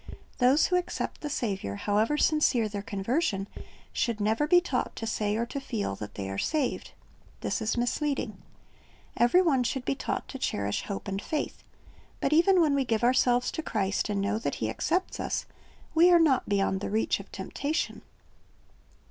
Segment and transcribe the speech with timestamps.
[0.39, 3.47] Those who accept the Saviour, however sincere their conversion,
[3.93, 6.93] should never be taught to say or to feel that they are saved.
[7.41, 8.41] This is misleading.
[9.15, 11.61] Every one should be taught to cherish hope and faith;
[12.19, 15.45] but even when we give ourselves to Christ and know that He accepts us,
[15.93, 18.01] we are not beyond the reach of temptation.